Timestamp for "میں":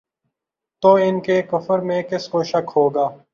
1.79-2.01